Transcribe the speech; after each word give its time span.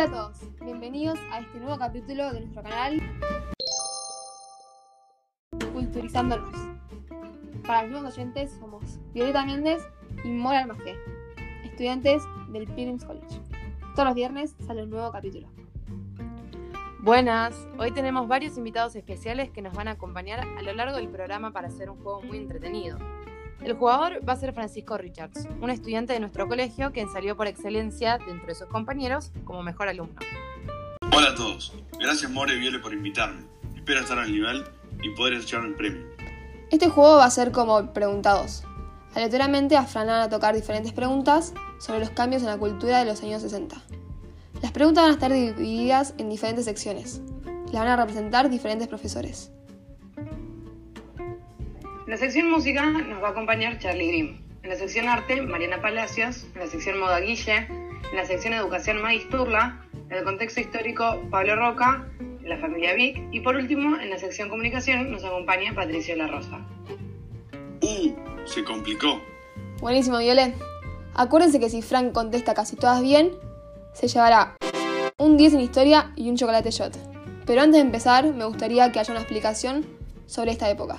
Hola 0.00 0.08
a 0.08 0.28
todos, 0.28 0.38
bienvenidos 0.62 1.18
a 1.30 1.40
este 1.40 1.58
nuevo 1.58 1.76
capítulo 1.76 2.32
de 2.32 2.40
nuestro 2.40 2.62
canal 2.62 3.02
Culturizándonos. 5.74 6.56
Para 7.66 7.82
los 7.82 7.90
nuevos 7.90 8.14
oyentes 8.14 8.50
somos 8.58 8.98
Violeta 9.12 9.44
Méndez 9.44 9.82
y 10.24 10.28
Mora 10.28 10.60
Almagé, 10.60 10.96
estudiantes 11.64 12.22
del 12.48 12.64
Pilgrims 12.64 13.04
College. 13.04 13.42
Todos 13.94 14.06
los 14.06 14.14
viernes 14.14 14.56
sale 14.66 14.84
un 14.84 14.88
nuevo 14.88 15.12
capítulo. 15.12 15.48
Buenas, 17.00 17.68
hoy 17.78 17.90
tenemos 17.90 18.26
varios 18.26 18.56
invitados 18.56 18.96
especiales 18.96 19.50
que 19.50 19.60
nos 19.60 19.74
van 19.74 19.88
a 19.88 19.92
acompañar 19.92 20.40
a 20.40 20.62
lo 20.62 20.72
largo 20.72 20.96
del 20.96 21.10
programa 21.10 21.52
para 21.52 21.68
hacer 21.68 21.90
un 21.90 22.02
juego 22.02 22.22
muy 22.22 22.38
entretenido. 22.38 22.96
El 23.62 23.74
jugador 23.74 24.26
va 24.26 24.32
a 24.32 24.36
ser 24.36 24.54
Francisco 24.54 24.96
Richards, 24.96 25.46
un 25.60 25.68
estudiante 25.68 26.14
de 26.14 26.20
nuestro 26.20 26.48
colegio 26.48 26.92
que 26.92 27.06
salió 27.08 27.36
por 27.36 27.46
excelencia 27.46 28.16
dentro 28.16 28.46
de 28.46 28.54
sus 28.54 28.66
compañeros 28.68 29.32
como 29.44 29.62
mejor 29.62 29.88
alumno. 29.88 30.14
Hola 31.14 31.30
a 31.30 31.34
todos, 31.34 31.74
gracias 31.98 32.30
More 32.30 32.54
y 32.54 32.58
Viole 32.58 32.78
por 32.78 32.94
invitarme. 32.94 33.44
Espero 33.76 34.00
estar 34.00 34.18
al 34.18 34.32
nivel 34.32 34.64
y 35.02 35.10
poder 35.10 35.34
echarme 35.34 35.68
el 35.68 35.74
premio. 35.74 36.06
Este 36.70 36.88
juego 36.88 37.16
va 37.16 37.26
a 37.26 37.30
ser 37.30 37.52
como 37.52 37.92
preguntados. 37.92 38.64
Aleatoriamente 39.14 39.76
a 39.76 39.84
Fran 39.84 40.06
van 40.06 40.22
a 40.22 40.30
tocar 40.30 40.54
diferentes 40.54 40.92
preguntas 40.92 41.52
sobre 41.80 42.00
los 42.00 42.10
cambios 42.10 42.42
en 42.42 42.48
la 42.48 42.56
cultura 42.56 43.00
de 43.00 43.04
los 43.04 43.22
años 43.22 43.42
60. 43.42 43.76
Las 44.62 44.72
preguntas 44.72 45.02
van 45.02 45.10
a 45.10 45.14
estar 45.14 45.32
divididas 45.32 46.14
en 46.16 46.30
diferentes 46.30 46.64
secciones. 46.64 47.20
Las 47.66 47.82
van 47.82 47.88
a 47.88 47.96
representar 47.96 48.48
diferentes 48.48 48.88
profesores. 48.88 49.52
En 52.10 52.14
la 52.14 52.18
sección 52.18 52.50
música 52.50 52.84
nos 52.86 53.22
va 53.22 53.28
a 53.28 53.30
acompañar 53.30 53.78
Charlie 53.78 54.08
Grimm. 54.08 54.40
En 54.64 54.70
la 54.70 54.74
sección 54.74 55.06
arte, 55.06 55.42
Mariana 55.42 55.80
Palacios. 55.80 56.44
En 56.54 56.58
la 56.62 56.66
sección 56.66 56.98
moda, 56.98 57.20
Guille. 57.20 57.68
En 58.10 58.16
la 58.16 58.26
sección 58.26 58.52
educación, 58.52 59.00
Magis 59.00 59.28
Turla. 59.28 59.86
En 59.92 60.18
el 60.18 60.24
contexto 60.24 60.58
histórico, 60.60 61.20
Pablo 61.30 61.54
Roca. 61.54 62.08
En 62.18 62.48
la 62.48 62.58
familia 62.58 62.94
Vic. 62.94 63.22
Y 63.30 63.38
por 63.38 63.54
último, 63.54 63.96
en 63.96 64.10
la 64.10 64.18
sección 64.18 64.48
comunicación, 64.48 65.12
nos 65.12 65.22
acompaña 65.22 65.72
Patricio 65.72 66.16
La 66.16 66.26
Rosa. 66.26 66.58
¡Uh! 67.80 68.10
Se 68.44 68.64
complicó. 68.64 69.20
Buenísimo, 69.78 70.18
Violet. 70.18 70.52
Acuérdense 71.14 71.60
que 71.60 71.70
si 71.70 71.80
Frank 71.80 72.10
contesta 72.10 72.54
casi 72.54 72.74
todas 72.74 73.00
bien, 73.02 73.30
se 73.92 74.08
llevará 74.08 74.56
un 75.16 75.36
10 75.36 75.54
en 75.54 75.60
historia 75.60 76.12
y 76.16 76.28
un 76.28 76.36
chocolate 76.36 76.72
shot. 76.72 76.92
Pero 77.46 77.60
antes 77.60 77.80
de 77.80 77.86
empezar, 77.86 78.34
me 78.34 78.46
gustaría 78.46 78.90
que 78.90 78.98
haya 78.98 79.12
una 79.12 79.20
explicación 79.20 79.86
sobre 80.26 80.50
esta 80.50 80.68
época. 80.68 80.98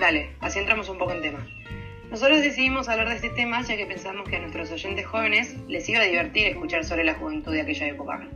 Dale, 0.00 0.30
así 0.40 0.58
entramos 0.58 0.88
un 0.88 0.96
poco 0.96 1.12
en 1.12 1.20
tema. 1.20 1.46
Nosotros 2.10 2.40
decidimos 2.40 2.88
hablar 2.88 3.10
de 3.10 3.16
este 3.16 3.28
tema 3.28 3.60
ya 3.60 3.76
que 3.76 3.84
pensamos 3.84 4.26
que 4.26 4.36
a 4.36 4.40
nuestros 4.40 4.70
oyentes 4.72 5.04
jóvenes 5.04 5.54
les 5.68 5.86
iba 5.90 6.00
a 6.00 6.04
divertir 6.04 6.46
escuchar 6.46 6.86
sobre 6.86 7.04
la 7.04 7.12
juventud 7.16 7.52
de 7.52 7.60
aquella 7.60 7.88
época. 7.88 8.26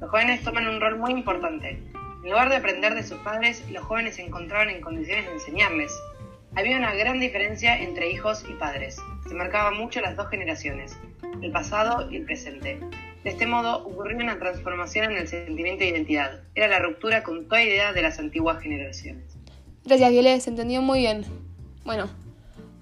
Los 0.00 0.08
jóvenes 0.08 0.44
toman 0.44 0.68
un 0.68 0.80
rol 0.80 0.98
muy 0.98 1.10
importante. 1.10 1.70
En 2.22 2.30
lugar 2.30 2.50
de 2.50 2.56
aprender 2.56 2.94
de 2.94 3.02
sus 3.02 3.18
padres, 3.18 3.68
los 3.68 3.82
jóvenes 3.82 4.14
se 4.14 4.22
encontraban 4.22 4.70
en 4.70 4.80
condiciones 4.80 5.26
de 5.26 5.32
enseñarles. 5.32 5.92
Había 6.54 6.76
una 6.76 6.94
gran 6.94 7.18
diferencia 7.18 7.76
entre 7.82 8.12
hijos 8.12 8.44
y 8.48 8.52
padres. 8.52 8.96
Se 9.28 9.34
marcaban 9.34 9.76
mucho 9.76 10.00
las 10.00 10.14
dos 10.14 10.28
generaciones, 10.28 10.96
el 11.42 11.50
pasado 11.50 12.08
y 12.12 12.16
el 12.18 12.24
presente. 12.26 12.78
De 13.24 13.30
este 13.30 13.48
modo 13.48 13.84
ocurrió 13.84 14.18
una 14.18 14.38
transformación 14.38 15.10
en 15.10 15.18
el 15.18 15.26
sentimiento 15.26 15.82
de 15.82 15.90
identidad. 15.90 16.44
Era 16.54 16.68
la 16.68 16.78
ruptura 16.78 17.24
con 17.24 17.48
toda 17.48 17.60
idea 17.60 17.92
de 17.92 18.02
las 18.02 18.20
antiguas 18.20 18.62
generaciones. 18.62 19.31
Gracias, 19.84 20.10
Violet, 20.10 20.40
se 20.40 20.50
entendió 20.50 20.80
muy 20.80 21.00
bien. 21.00 21.24
Bueno, 21.84 22.08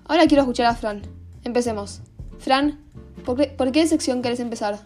ahora 0.05 0.27
quiero 0.27 0.43
escuchar 0.43 0.67
a 0.67 0.75
Fran. 0.75 1.03
Empecemos. 1.45 2.03
Fran, 2.39 2.79
¿por 3.25 3.37
qué, 3.39 3.47
¿por 3.47 3.73
qué 3.73 3.87
sección 3.87 4.21
querés 4.21 4.41
empezar? 4.41 4.81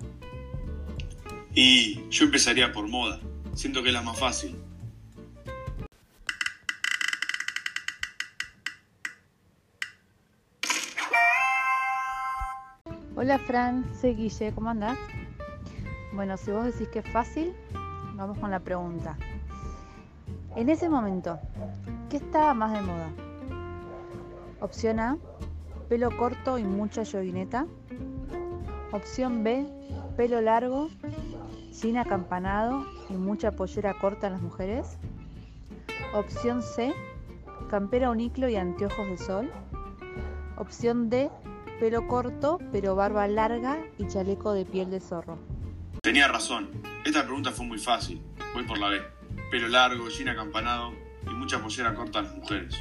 Y 1.55 2.09
yo 2.11 2.25
empezaría 2.25 2.73
por 2.73 2.89
moda. 2.89 3.21
Siento 3.55 3.83
que 3.83 3.89
es 3.89 3.95
la 3.95 4.03
más 4.03 4.19
fácil. 4.19 4.57
Hola 13.17 13.39
Fran, 13.39 13.85
soy 14.01 14.15
Guille, 14.15 14.53
¿cómo 14.55 14.71
andás? 14.71 14.99
Bueno, 16.13 16.37
si 16.37 16.51
vos 16.51 16.67
decís 16.67 16.89
que 16.89 16.99
es 16.99 17.09
fácil, 17.09 17.53
vamos 18.15 18.39
con 18.39 18.51
la 18.51 18.61
pregunta. 18.61 19.17
En 20.57 20.69
ese 20.69 20.89
momento, 20.89 21.39
¿qué 22.15 22.19
estaba 22.19 22.55
más 22.55 22.73
de 22.73 22.81
moda? 22.81 23.11
Opción 24.61 25.01
A, 25.01 25.19
pelo 25.89 26.17
corto 26.17 26.59
y 26.59 26.63
mucha 26.63 27.03
yoguineta. 27.03 27.67
Opción 28.93 29.43
B, 29.43 29.67
pelo 30.17 30.41
largo, 30.41 30.91
sin 31.73 31.99
acampanado 31.99 32.87
y 33.11 33.15
mucha 33.15 33.51
pollera 33.51 33.99
corta 33.99 34.29
en 34.29 34.35
las 34.35 34.43
mujeres. 34.43 34.97
Opción 36.15 36.63
C, 36.63 36.95
campera 37.69 38.11
uniclo 38.11 38.49
y 38.49 38.55
anteojos 38.55 39.09
de 39.09 39.19
sol. 39.19 39.51
Opción 40.57 41.11
D, 41.11 41.33
pelo 41.81 42.07
corto 42.07 42.61
pero 42.71 42.95
barba 42.95 43.27
larga 43.27 43.79
y 43.99 44.07
chaleco 44.07 44.53
de 44.53 44.65
piel 44.65 44.89
de 44.89 45.01
zorro. 45.01 45.37
Tenía 46.01 46.29
razón. 46.29 46.71
Esta 47.05 47.25
pregunta 47.25 47.51
fue 47.51 47.67
muy 47.67 47.79
fácil. 47.79 48.23
Voy 48.55 48.63
por 48.63 48.79
la 48.79 48.91
B. 48.91 49.03
Pelo 49.51 49.67
largo, 49.67 50.09
sin 50.11 50.29
acampanado 50.29 50.93
mucha 51.45 51.59
pollera 51.59 51.95
corta 51.95 52.21
a 52.21 52.23
las 52.23 52.35
mujeres. 52.37 52.75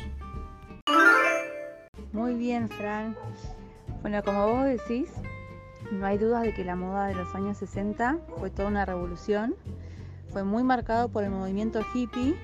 Muy 2.14 2.36
bien, 2.36 2.70
Fran. 2.70 3.14
Bueno, 4.02 4.24
como 4.24 4.48
vos 4.48 4.64
decís, 4.64 5.12
no 5.92 6.06
hay 6.06 6.18
dudas 6.18 6.44
de 6.44 6.54
que 6.54 6.64
la 6.64 6.78
moda 6.78 7.08
de 7.08 7.16
los 7.16 7.36
años 7.36 7.58
60 7.58 8.20
fue 8.40 8.50
toda 8.50 8.70
una 8.70 8.86
revolución. 8.86 9.54
Fue 10.32 10.46
muy 10.46 10.64
marcado 10.64 11.10
por 11.10 11.26
el 11.26 11.32
movimiento 11.32 11.82
hippie, 11.94 12.38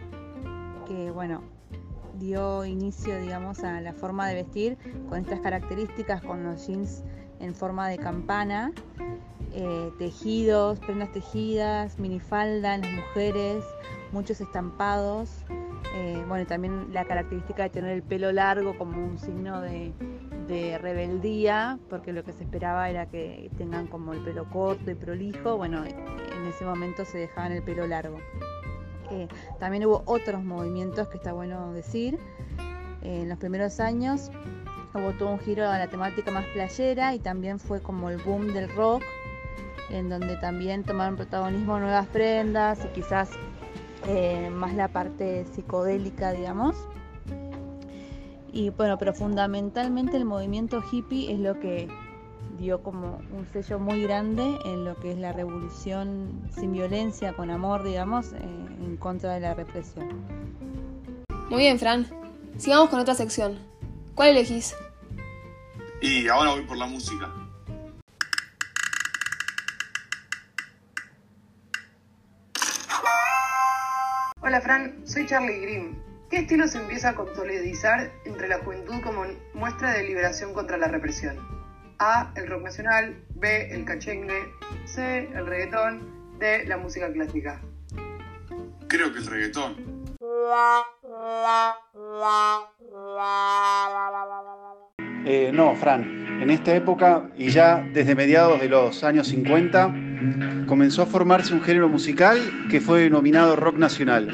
que 0.89 1.09
bueno, 1.09 1.41
dio 2.15 2.65
inicio, 2.65 3.17
digamos, 3.17 3.63
a 3.63 3.79
la 3.79 3.93
forma 3.93 4.27
de 4.27 4.35
vestir 4.35 4.77
con 5.07 5.19
estas 5.19 5.39
características, 5.39 6.21
con 6.21 6.43
los 6.43 6.67
jeans 6.67 7.01
en 7.39 7.55
forma 7.55 7.87
de 7.87 7.97
campana, 7.97 8.73
eh, 9.53 9.89
tejidos, 9.97 10.79
prendas 10.79 11.13
tejidas, 11.13 11.97
minifalda 11.97 12.75
en 12.75 12.81
las 12.81 12.91
mujeres, 12.91 13.63
muchos 14.11 14.41
estampados. 14.41 15.45
Eh, 15.95 16.23
bueno, 16.27 16.45
también 16.45 16.93
la 16.93 17.05
característica 17.05 17.63
de 17.63 17.69
tener 17.69 17.91
el 17.91 18.03
pelo 18.03 18.31
largo 18.31 18.77
como 18.77 19.03
un 19.03 19.17
signo 19.17 19.61
de, 19.61 19.93
rebeldía, 20.81 21.77
porque 21.89 22.11
lo 22.11 22.23
que 22.23 22.31
se 22.31 22.43
esperaba 22.43 22.89
era 22.89 23.05
que 23.05 23.51
tengan 23.57 23.85
como 23.85 24.13
el 24.13 24.23
pelo 24.23 24.49
corto 24.49 24.89
y 24.89 24.95
prolijo. 24.95 25.57
Bueno, 25.57 25.85
en 25.85 26.47
ese 26.47 26.65
momento 26.65 27.05
se 27.05 27.19
dejaban 27.19 27.51
el 27.51 27.61
pelo 27.61 27.85
largo. 27.85 28.17
Eh, 29.11 29.27
también 29.59 29.85
hubo 29.85 30.01
otros 30.05 30.43
movimientos 30.43 31.07
que 31.09 31.17
está 31.17 31.33
bueno 31.33 31.71
decir. 31.73 32.17
Eh, 33.03 33.21
en 33.21 33.29
los 33.29 33.37
primeros 33.37 33.79
años 33.79 34.31
hubo 34.93 35.11
todo 35.13 35.29
un 35.29 35.39
giro 35.39 35.67
a 35.67 35.77
la 35.77 35.87
temática 35.87 36.31
más 36.31 36.45
playera 36.47 37.13
y 37.13 37.19
también 37.19 37.59
fue 37.59 37.81
como 37.81 38.09
el 38.09 38.17
boom 38.17 38.53
del 38.53 38.73
rock, 38.75 39.03
en 39.89 40.09
donde 40.09 40.35
también 40.37 40.83
tomaron 40.83 41.15
protagonismo 41.15 41.79
nuevas 41.79 42.07
prendas 42.07 42.83
y 42.85 42.87
quizás 42.89 43.29
eh, 44.07 44.49
más 44.51 44.73
la 44.73 44.87
parte 44.87 45.45
psicodélica, 45.53 46.31
digamos. 46.31 46.75
Y 48.51 48.71
bueno, 48.71 48.97
pero 48.97 49.13
fundamentalmente 49.13 50.17
el 50.17 50.25
movimiento 50.25 50.81
hippie 50.91 51.31
es 51.31 51.39
lo 51.39 51.59
que 51.59 51.87
dio 52.57 52.81
como 52.81 53.21
un 53.31 53.47
sello 53.53 53.79
muy 53.79 54.01
grande 54.01 54.57
en 54.65 54.83
lo 54.83 54.99
que 54.99 55.11
es 55.11 55.17
la 55.17 55.31
revolución 55.31 56.49
sin 56.53 56.73
violencia, 56.73 57.33
con 57.33 57.49
amor, 57.51 57.83
digamos, 57.83 58.33
eh, 58.33 58.39
en 58.41 58.97
contra 58.97 59.33
de 59.33 59.39
la 59.39 59.53
represión. 59.53 60.07
Muy 61.49 61.59
bien, 61.59 61.79
Fran. 61.79 62.07
Sigamos 62.57 62.89
con 62.89 62.99
otra 62.99 63.15
sección. 63.15 63.57
¿Cuál 64.15 64.29
elegís? 64.29 64.75
Y 66.01 66.27
ahora 66.27 66.51
voy 66.51 66.65
por 66.65 66.77
la 66.77 66.87
música. 66.87 67.31
Hola 74.49 74.61
Fran, 74.61 74.95
soy 75.03 75.27
Charlie 75.27 75.59
Grimm. 75.59 75.95
¿Qué 76.27 76.37
estilo 76.37 76.67
se 76.67 76.79
empieza 76.79 77.09
a 77.09 77.13
consolidar 77.13 78.11
entre 78.25 78.47
la 78.47 78.57
juventud 78.57 78.95
como 79.03 79.25
muestra 79.53 79.93
de 79.93 80.01
liberación 80.01 80.55
contra 80.55 80.75
la 80.75 80.87
represión? 80.87 81.37
A, 81.99 82.33
el 82.35 82.47
rock 82.47 82.63
nacional, 82.63 83.23
B, 83.35 83.71
el 83.71 83.85
cachengue, 83.85 84.51
C, 84.85 85.29
el 85.35 85.45
reggaetón, 85.45 86.39
D, 86.39 86.65
la 86.65 86.77
música 86.77 87.13
clásica. 87.13 87.61
Creo 88.87 89.13
que 89.13 89.19
el 89.19 89.27
reggaetón. 89.27 89.75
Eh, 95.27 95.51
no, 95.53 95.75
Fran. 95.75 96.41
En 96.41 96.49
esta 96.49 96.75
época 96.75 97.29
y 97.37 97.51
ya 97.51 97.87
desde 97.93 98.15
mediados 98.15 98.59
de 98.59 98.67
los 98.67 99.03
años 99.03 99.27
50 99.27 100.08
comenzó 100.69 101.01
a 101.01 101.07
formarse 101.07 101.51
un 101.51 101.63
género 101.63 101.89
musical 101.89 102.39
que 102.69 102.79
fue 102.79 103.01
denominado 103.01 103.55
rock 103.55 103.77
nacional. 103.77 104.29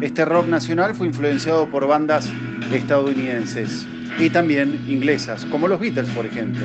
Este 0.00 0.24
rock 0.24 0.46
nacional 0.46 0.94
fue 0.94 1.08
influenciado 1.08 1.68
por 1.68 1.88
bandas 1.88 2.30
estadounidenses 2.72 3.84
y 4.20 4.30
también 4.30 4.84
inglesas, 4.86 5.44
como 5.46 5.66
los 5.66 5.80
Beatles, 5.80 6.08
por 6.10 6.26
ejemplo. 6.26 6.64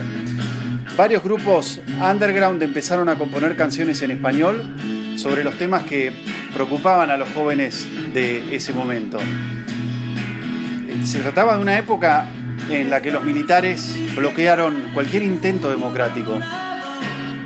varios 0.95 1.23
grupos 1.23 1.81
underground 1.99 2.61
empezaron 2.61 3.09
a 3.09 3.15
componer 3.15 3.55
canciones 3.55 3.99
en 4.03 4.11
español 4.11 4.75
sobre 5.17 5.43
los 5.43 5.57
temas 5.57 5.83
que 5.83 6.13
preocupaban 6.53 7.09
a 7.09 7.17
los 7.17 7.29
jóvenes 7.29 7.87
de 8.13 8.55
ese 8.55 8.73
momento. 8.73 9.17
Se 11.03 11.19
trataba 11.19 11.55
de 11.55 11.61
una 11.63 11.79
época 11.79 12.27
en 12.69 12.91
la 12.91 13.01
que 13.01 13.09
los 13.09 13.23
militares 13.23 13.97
bloquearon 14.15 14.91
cualquier 14.93 15.23
intento 15.23 15.71
democrático. 15.71 16.39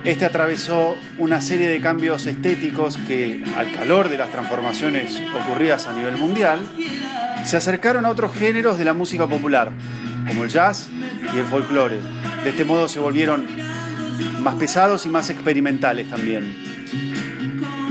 Este 0.04 0.26
atravesó 0.26 0.98
una 1.18 1.40
serie 1.40 1.70
de 1.70 1.80
cambios 1.80 2.26
estéticos 2.26 2.98
que, 3.08 3.42
al 3.56 3.72
calor 3.72 4.10
de 4.10 4.18
las 4.18 4.30
transformaciones 4.32 5.22
ocurridas 5.34 5.88
a 5.88 5.94
nivel 5.94 6.18
mundial, 6.18 6.60
se 7.46 7.56
acercaron 7.56 8.06
a 8.06 8.10
otros 8.10 8.34
géneros 8.36 8.78
de 8.78 8.84
la 8.84 8.94
música 8.94 9.28
popular, 9.28 9.72
como 10.28 10.44
el 10.44 10.50
jazz 10.50 10.90
y 11.34 11.38
el 11.38 11.46
folclore. 11.46 12.02
De 12.44 12.50
este 12.50 12.66
modo 12.66 12.90
se 12.90 13.00
volvieron 13.00 13.48
más 14.42 14.56
pesados 14.56 15.06
y 15.06 15.10
más 15.10 15.30
experimentales 15.30 16.10
también. 16.10 16.54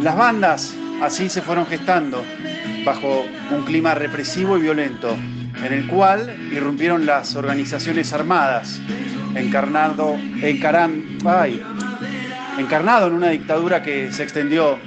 Las 0.02 0.14
bandas 0.14 0.74
así 1.00 1.30
se 1.30 1.40
fueron 1.40 1.64
gestando 1.64 2.22
bajo 2.84 3.24
un 3.50 3.64
clima 3.64 3.94
represivo 3.94 4.58
y 4.58 4.60
violento, 4.60 5.16
en 5.64 5.72
el 5.72 5.86
cual 5.86 6.36
irrumpieron 6.52 7.06
las 7.06 7.36
organizaciones 7.36 8.12
armadas, 8.12 8.82
encarnado, 9.34 10.18
encarnado 12.62 13.08
en 13.08 13.14
una 13.14 13.30
dictadura 13.30 13.82
que 13.82 14.12
se 14.12 14.22
extendió 14.22 14.78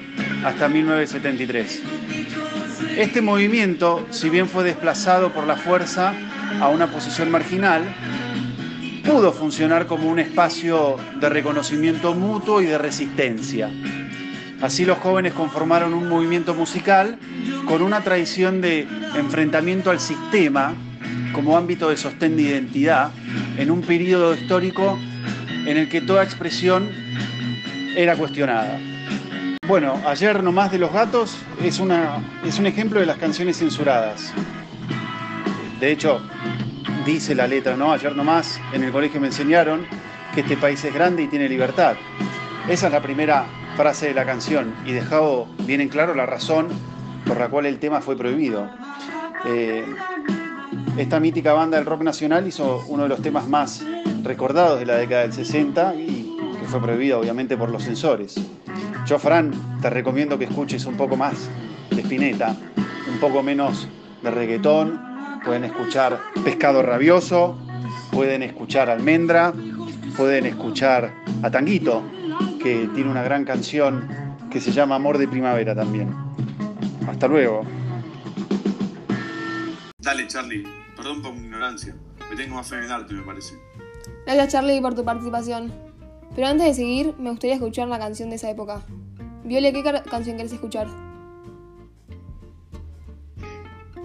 hasta 0.43 0.69
1973. 0.69 1.81
Este 2.97 3.21
movimiento, 3.21 4.07
si 4.09 4.29
bien 4.29 4.47
fue 4.47 4.63
desplazado 4.63 5.33
por 5.33 5.45
la 5.45 5.57
fuerza 5.57 6.13
a 6.61 6.69
una 6.69 6.87
posición 6.87 7.29
marginal, 7.29 7.83
pudo 9.03 9.33
funcionar 9.33 9.85
como 9.85 10.09
un 10.09 10.19
espacio 10.19 10.95
de 11.19 11.29
reconocimiento 11.29 12.15
mutuo 12.15 12.61
y 12.61 12.65
de 12.65 12.77
resistencia. 12.77 13.69
Así 14.61 14.85
los 14.85 14.97
jóvenes 14.99 15.33
conformaron 15.33 15.93
un 15.93 16.07
movimiento 16.07 16.55
musical 16.55 17.19
con 17.67 17.81
una 17.81 18.01
tradición 18.01 18.61
de 18.61 18.87
enfrentamiento 19.15 19.91
al 19.91 19.99
sistema 19.99 20.73
como 21.33 21.57
ámbito 21.57 21.89
de 21.89 21.97
sostén 21.97 22.37
de 22.37 22.43
identidad 22.43 23.11
en 23.57 23.69
un 23.69 23.81
periodo 23.81 24.33
histórico 24.33 24.97
en 25.65 25.77
el 25.77 25.89
que 25.89 25.99
toda 25.99 26.23
expresión 26.23 27.04
era 27.95 28.15
cuestionada. 28.15 28.79
Bueno, 29.67 29.99
ayer 30.05 30.43
nomás 30.43 30.71
de 30.71 30.77
los 30.77 30.91
gatos 30.91 31.37
es, 31.63 31.79
una, 31.79 32.21
es 32.45 32.59
un 32.59 32.67
ejemplo 32.67 32.99
de 32.99 33.05
las 33.05 33.17
canciones 33.17 33.57
censuradas. 33.57 34.31
De 35.79 35.91
hecho, 35.91 36.21
dice 37.05 37.33
la 37.33 37.47
letra, 37.47 37.75
¿no? 37.75 37.91
Ayer 37.91 38.15
nomás 38.15 38.59
en 38.73 38.83
el 38.83 38.91
colegio 38.91 39.19
me 39.19 39.27
enseñaron 39.27 39.85
que 40.33 40.41
este 40.41 40.57
país 40.57 40.83
es 40.83 40.93
grande 40.93 41.23
y 41.23 41.27
tiene 41.27 41.49
libertad. 41.49 41.95
Esa 42.69 42.87
es 42.87 42.93
la 42.93 43.01
primera 43.01 43.45
frase 43.75 44.07
de 44.07 44.13
la 44.13 44.25
canción 44.25 44.73
y 44.85 44.91
dejado 44.91 45.47
bien 45.65 45.81
en 45.81 45.89
claro 45.89 46.13
la 46.13 46.25
razón 46.25 46.67
por 47.25 47.39
la 47.39 47.49
cual 47.49 47.65
el 47.65 47.79
tema 47.79 48.01
fue 48.01 48.15
prohibido. 48.15 48.69
Eh, 49.45 49.85
esta 50.97 51.19
mítica 51.19 51.53
banda 51.53 51.77
del 51.77 51.85
rock 51.85 52.03
nacional 52.03 52.47
hizo 52.47 52.83
uno 52.87 53.03
de 53.03 53.09
los 53.09 53.21
temas 53.21 53.47
más 53.47 53.83
recordados 54.23 54.79
de 54.79 54.85
la 54.85 54.95
década 54.95 55.21
del 55.23 55.33
60 55.33 55.95
y 55.95 56.24
que 56.65 56.71
fue 56.71 56.81
prohibido 56.81 57.19
obviamente 57.19 57.57
por 57.57 57.69
los 57.69 57.83
censores. 57.83 58.35
Yo, 59.05 59.19
Fran, 59.19 59.51
te 59.81 59.89
recomiendo 59.91 60.39
que 60.39 60.45
escuches 60.45 60.85
un 60.85 60.97
poco 60.97 61.15
más 61.15 61.47
de 61.91 62.01
Spinetta, 62.01 62.55
un 63.07 63.19
poco 63.19 63.43
menos 63.43 63.87
de 64.23 64.31
reggaetón. 64.31 64.99
Pueden 65.45 65.65
escuchar 65.65 66.19
Pescado 66.43 66.81
Rabioso, 66.81 67.55
pueden 68.11 68.41
escuchar 68.41 68.89
Almendra, 68.89 69.53
pueden 70.17 70.47
escuchar 70.47 71.13
a 71.43 71.51
Tanguito, 71.51 72.01
que 72.59 72.89
tiene 72.95 73.11
una 73.11 73.21
gran 73.21 73.45
canción 73.45 74.07
que 74.49 74.59
se 74.59 74.71
llama 74.71 74.95
Amor 74.95 75.19
de 75.19 75.27
Primavera 75.27 75.75
también. 75.75 76.15
Hasta 77.07 77.27
luego. 77.27 77.61
Dale, 79.99 80.25
Charlie. 80.27 80.63
Perdón 80.95 81.21
por 81.21 81.33
mi 81.35 81.41
ignorancia. 81.41 81.95
Me 82.27 82.35
tengo 82.35 82.55
más 82.55 82.67
fe 82.67 82.83
en 82.83 82.91
arte, 82.91 83.13
me 83.13 83.21
parece. 83.21 83.53
Gracias, 84.25 84.53
Charlie, 84.53 84.81
por 84.81 84.95
tu 84.95 85.05
participación. 85.05 85.84
Pero 86.35 86.47
antes 86.47 86.67
de 86.67 86.73
seguir, 86.73 87.15
me 87.17 87.29
gustaría 87.29 87.55
escuchar 87.55 87.87
la 87.87 87.97
canción 87.97 88.29
de 88.29 88.35
esa 88.35 88.49
época. 88.49 88.85
Viole, 89.45 89.71
¿qué 89.71 89.83
canción 89.83 90.35
quieres 90.35 90.51
escuchar? 90.51 90.87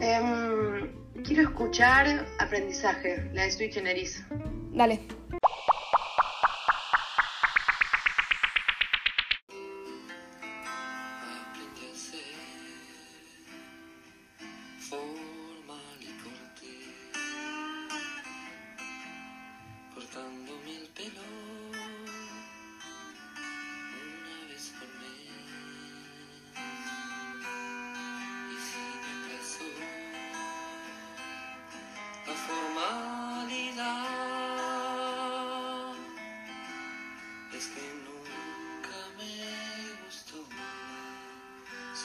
Em, 0.00 0.92
quiero 1.24 1.42
escuchar 1.42 2.26
Aprendizaje, 2.38 3.28
la 3.32 3.42
de 3.42 3.50
Sweet 3.50 3.74
Generis. 3.74 4.24
Dale. 4.72 5.19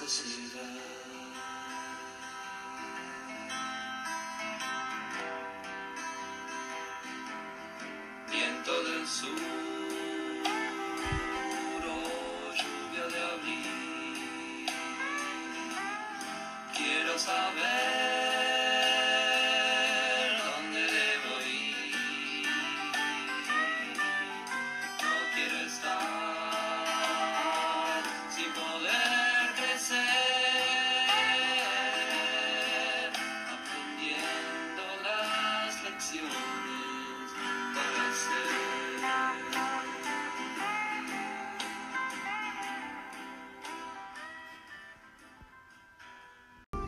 necesidad. 0.05 0.61
Viento 8.31 8.83
del 8.83 9.07
sur. 9.07 9.64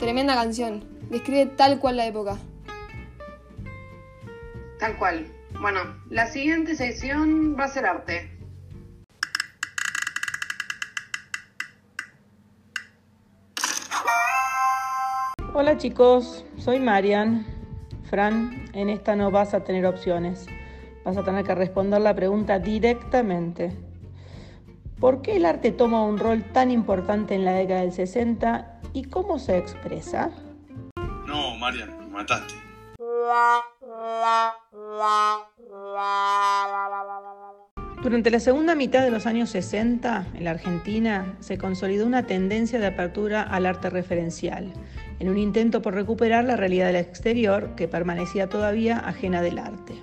Tremenda 0.07 0.35
canción. 0.35 0.85
Describe 1.09 1.47
tal 1.57 1.79
cual 1.79 1.97
la 1.97 2.05
época. 2.05 2.37
Tal 4.79 4.95
cual. 4.95 5.27
Bueno, 5.59 5.81
la 6.09 6.27
siguiente 6.27 6.75
sección 6.75 7.57
va 7.59 7.65
a 7.65 7.67
ser 7.67 7.85
arte. 7.85 8.31
Hola 15.53 15.77
chicos, 15.77 16.45
soy 16.55 16.79
Marian. 16.79 17.45
Fran, 18.09 18.69
en 18.71 18.87
esta 18.87 19.17
no 19.17 19.29
vas 19.29 19.53
a 19.53 19.65
tener 19.65 19.85
opciones. 19.85 20.45
Vas 21.03 21.17
a 21.17 21.23
tener 21.25 21.43
que 21.43 21.53
responder 21.53 21.99
la 21.99 22.15
pregunta 22.15 22.59
directamente. 22.59 23.86
¿Por 24.99 25.21
qué 25.21 25.37
el 25.37 25.45
arte 25.45 25.71
toma 25.71 26.03
un 26.03 26.17
rol 26.17 26.43
tan 26.43 26.71
importante 26.71 27.35
en 27.35 27.45
la 27.45 27.53
década 27.53 27.81
del 27.81 27.91
60 27.91 28.77
¿Y 28.93 29.03
cómo 29.03 29.37
se 29.37 29.57
expresa? 29.57 30.31
No, 31.27 31.55
Marian, 31.57 31.95
me 31.99 32.07
mataste. 32.07 32.55
Durante 38.01 38.31
la 38.31 38.39
segunda 38.39 38.73
mitad 38.73 39.03
de 39.03 39.11
los 39.11 39.27
años 39.27 39.51
60, 39.51 40.27
en 40.33 40.43
la 40.43 40.51
Argentina, 40.51 41.35
se 41.41 41.59
consolidó 41.59 42.07
una 42.07 42.25
tendencia 42.25 42.79
de 42.79 42.87
apertura 42.87 43.43
al 43.43 43.67
arte 43.67 43.91
referencial, 43.91 44.73
en 45.19 45.29
un 45.29 45.37
intento 45.37 45.83
por 45.83 45.93
recuperar 45.93 46.45
la 46.45 46.55
realidad 46.55 46.87
del 46.87 46.95
exterior 46.95 47.75
que 47.75 47.87
permanecía 47.87 48.49
todavía 48.49 48.97
ajena 48.97 49.43
del 49.43 49.59
arte. 49.59 49.93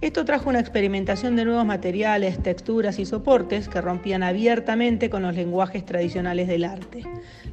Esto 0.00 0.24
trajo 0.24 0.48
una 0.48 0.60
experimentación 0.60 1.36
de 1.36 1.44
nuevos 1.44 1.66
materiales, 1.66 2.42
texturas 2.42 2.98
y 2.98 3.04
soportes 3.04 3.68
que 3.68 3.82
rompían 3.82 4.22
abiertamente 4.22 5.10
con 5.10 5.22
los 5.22 5.34
lenguajes 5.34 5.84
tradicionales 5.84 6.48
del 6.48 6.64
arte. 6.64 7.04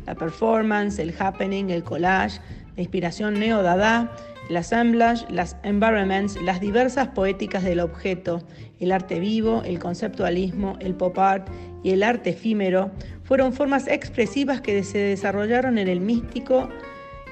La 0.05 0.15
performance, 0.15 0.97
el 0.99 1.13
happening, 1.19 1.69
el 1.69 1.83
collage 1.83 2.39
la 2.77 2.83
inspiración 2.83 3.39
neo-dada, 3.39 4.15
el 4.49 4.55
assemblage, 4.55 5.25
las 5.29 5.57
environments, 5.63 6.39
las 6.41 6.61
diversas 6.61 7.09
poéticas 7.09 7.63
del 7.63 7.79
objeto, 7.79 8.43
el 8.79 8.91
arte 8.91 9.19
vivo, 9.19 9.63
el 9.65 9.79
conceptualismo, 9.79 10.77
el 10.79 10.93
pop 10.93 11.17
art 11.17 11.49
y 11.83 11.89
el 11.89 12.03
arte 12.03 12.29
efímero 12.29 12.91
fueron 13.23 13.51
formas 13.51 13.87
expresivas 13.87 14.61
que 14.61 14.83
se 14.83 14.99
desarrollaron 14.99 15.77
en 15.79 15.87
el 15.87 15.99
místico 15.99 16.69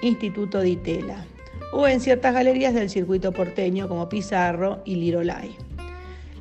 Instituto 0.02 0.60
de 0.60 0.70
Itela 0.70 1.26
o 1.72 1.88
en 1.88 2.00
ciertas 2.00 2.34
galerías 2.34 2.74
del 2.74 2.90
circuito 2.90 3.32
porteño 3.32 3.88
como 3.88 4.10
Pizarro 4.10 4.82
y 4.86 4.96
Lirolay. 4.96 5.56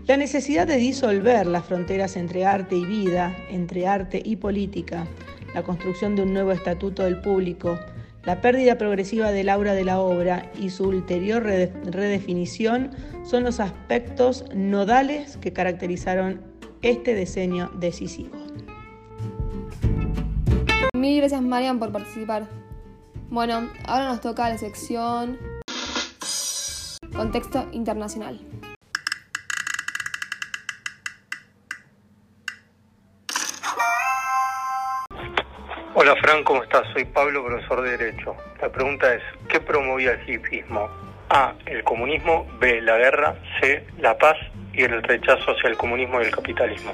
La 0.07 0.17
necesidad 0.17 0.67
de 0.67 0.77
disolver 0.77 1.47
las 1.47 1.65
fronteras 1.65 2.17
entre 2.17 2.45
arte 2.45 2.77
y 2.77 2.85
vida, 2.85 3.35
entre 3.51 3.87
arte 3.87 4.21
y 4.23 4.37
política, 4.37 5.07
la 5.55 5.63
construcción 5.63 6.15
de 6.15 6.23
un 6.23 6.35
nuevo 6.35 6.53
estatuto 6.53 7.05
del 7.05 7.21
público, 7.21 7.79
la 8.25 8.41
pérdida 8.41 8.77
progresiva 8.77 9.33
del 9.33 9.49
aura 9.49 9.75
de 9.75 9.85
la 9.85 10.01
obra 10.01 10.51
y 10.61 10.71
su 10.71 10.85
ulterior 10.85 11.43
redefinición 11.43 12.91
son 13.23 13.45
los 13.45 13.61
aspectos 13.61 14.45
nodales 14.55 15.37
que 15.39 15.53
caracterizaron 15.53 16.41
este 16.83 17.15
diseño 17.15 17.71
decisivo. 17.79 18.37
Mil 20.95 21.19
gracias 21.19 21.43
Marian 21.43 21.79
por 21.79 21.93
participar. 21.93 22.64
Bueno, 23.31 23.71
ahora 23.87 24.07
nos 24.07 24.21
toca 24.21 24.49
la 24.49 24.59
sección 24.59 25.39
Contexto 27.15 27.67
Internacional. 27.73 28.41
Hola 35.95 36.15
Fran, 36.21 36.45
¿cómo 36.45 36.63
estás? 36.63 36.83
Soy 36.93 37.05
Pablo, 37.07 37.45
profesor 37.45 37.83
de 37.83 37.97
Derecho. 37.97 38.37
La 38.61 38.71
pregunta 38.71 39.15
es, 39.15 39.23
¿qué 39.49 39.61
promovía 39.61 40.13
el 40.13 40.29
hipismo? 40.29 40.89
A, 41.31 41.55
el 41.67 41.83
comunismo, 41.83 42.47
B, 42.61 42.83
la 42.83 42.99
guerra, 42.99 43.41
C, 43.61 43.87
la 43.99 44.19
paz 44.19 44.37
y 44.73 44.83
el 44.83 45.03
rechazo 45.03 45.53
hacia 45.53 45.71
el 45.71 45.77
comunismo 45.77 46.21
y 46.21 46.25
el 46.27 46.31
capitalismo. 46.31 46.93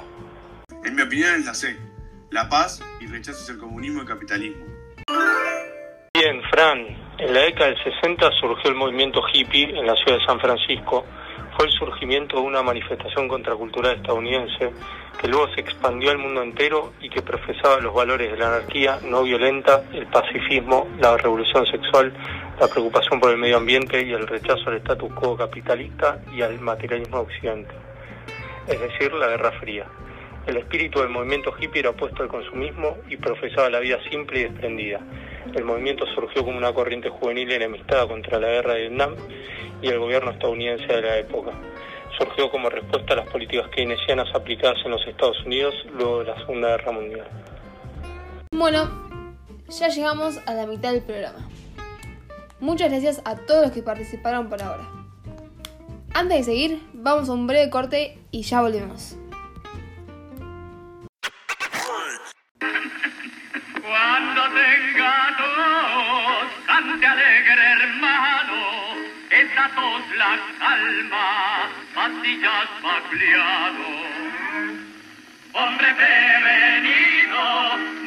En 0.85 0.95
mi 0.95 1.01
opinión 1.01 1.35
es 1.35 1.45
la 1.45 1.53
C, 1.53 1.77
la 2.29 2.47
paz 2.47 2.81
y 3.01 3.07
rechazo 3.07 3.41
hacia 3.41 3.53
el 3.53 3.59
comunismo 3.59 3.99
y 3.99 4.01
el 4.03 4.07
capitalismo. 4.07 4.70
Bien, 6.23 6.39
Fran, 6.51 6.85
en 7.17 7.33
la 7.33 7.39
década 7.39 7.71
del 7.71 7.83
60 7.83 8.29
surgió 8.39 8.69
el 8.69 8.75
movimiento 8.75 9.23
hippie 9.33 9.71
en 9.75 9.87
la 9.87 9.95
ciudad 9.95 10.19
de 10.19 10.25
San 10.27 10.39
Francisco. 10.39 11.03
Fue 11.57 11.65
el 11.65 11.71
surgimiento 11.71 12.35
de 12.35 12.43
una 12.43 12.61
manifestación 12.61 13.27
contracultural 13.27 13.95
estadounidense 13.95 14.71
que 15.19 15.27
luego 15.27 15.51
se 15.55 15.61
expandió 15.61 16.11
al 16.11 16.19
mundo 16.19 16.43
entero 16.43 16.93
y 17.01 17.09
que 17.09 17.23
profesaba 17.23 17.79
los 17.79 17.95
valores 17.95 18.29
de 18.29 18.37
la 18.37 18.49
anarquía 18.49 18.99
no 19.03 19.23
violenta, 19.23 19.81
el 19.93 20.05
pacifismo, 20.05 20.87
la 20.99 21.17
revolución 21.17 21.65
sexual, 21.65 22.13
la 22.59 22.67
preocupación 22.67 23.19
por 23.19 23.31
el 23.31 23.37
medio 23.37 23.57
ambiente 23.57 24.05
y 24.05 24.11
el 24.11 24.27
rechazo 24.27 24.69
al 24.69 24.75
status 24.75 25.11
quo 25.15 25.35
capitalista 25.35 26.19
y 26.35 26.43
al 26.43 26.59
materialismo 26.59 27.21
occidente, 27.21 27.73
es 28.67 28.79
decir, 28.79 29.11
la 29.13 29.25
Guerra 29.25 29.53
Fría. 29.53 29.87
El 30.45 30.57
espíritu 30.57 30.99
del 30.99 31.09
movimiento 31.09 31.51
hippie 31.59 31.79
era 31.79 31.89
opuesto 31.89 32.21
al 32.21 32.29
consumismo 32.29 32.97
y 33.09 33.17
profesaba 33.17 33.71
la 33.71 33.79
vida 33.79 33.97
simple 34.07 34.41
y 34.41 34.43
desprendida. 34.43 34.99
El 35.53 35.65
movimiento 35.65 36.05
surgió 36.15 36.43
como 36.43 36.57
una 36.57 36.73
corriente 36.73 37.09
juvenil 37.09 37.51
enemistada 37.51 38.07
contra 38.07 38.39
la 38.39 38.47
guerra 38.47 38.73
de 38.73 38.81
Vietnam 38.81 39.15
y 39.81 39.87
el 39.87 39.99
gobierno 39.99 40.31
estadounidense 40.31 40.87
de 40.87 41.01
la 41.01 41.17
época 41.17 41.51
surgió 42.17 42.51
como 42.51 42.69
respuesta 42.69 43.13
a 43.13 43.17
las 43.17 43.29
políticas 43.29 43.69
keynesianas 43.69 44.27
aplicadas 44.35 44.77
en 44.85 44.91
los 44.91 45.05
Estados 45.07 45.37
Unidos 45.45 45.73
luego 45.93 46.19
de 46.19 46.25
la 46.25 46.35
Segunda 46.37 46.69
Guerra 46.69 46.91
Mundial. 46.91 47.27
Bueno, 48.51 48.89
ya 49.69 49.87
llegamos 49.87 50.39
a 50.45 50.53
la 50.53 50.67
mitad 50.67 50.91
del 50.91 51.01
programa. 51.01 51.49
Muchas 52.59 52.89
gracias 52.89 53.21
a 53.25 53.35
todos 53.37 53.63
los 53.63 53.71
que 53.71 53.81
participaron 53.81 54.49
por 54.49 54.61
ahora. 54.61 54.87
Antes 56.13 56.39
de 56.39 56.43
seguir, 56.43 56.81
vamos 56.93 57.29
a 57.29 57.33
un 57.33 57.47
breve 57.47 57.69
corte 57.69 58.19
y 58.31 58.43
ya 58.43 58.61
volvemos. 58.61 59.17
Tos 69.91 70.07
la 70.15 70.39
calma, 70.59 71.69
pastillas 71.93 72.69
Bagliano. 72.81 73.91
Hombre 75.53 75.93
prevenido, 75.95 77.43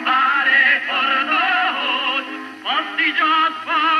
vale 0.04 0.62
por 0.88 1.08
dos, 1.32 2.24
pastillas 2.62 3.54
Bagliano, 3.66 3.98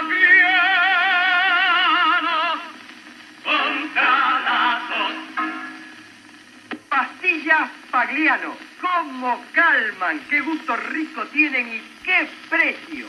contra. 3.45 4.13
Pastillas 6.89 7.71
Pagliano, 7.91 8.57
¿cómo 8.81 9.45
calman? 9.53 10.21
¿Qué 10.31 10.41
gusto 10.41 10.77
rico 10.77 11.27
tienen 11.27 11.69
y 11.69 11.83
qué 12.03 12.29
precio? 12.49 13.07